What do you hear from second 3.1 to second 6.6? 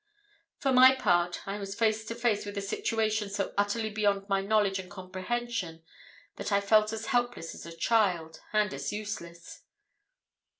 so utterly beyond my knowledge and comprehension, that I